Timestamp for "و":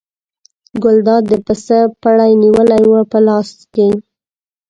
2.91-2.93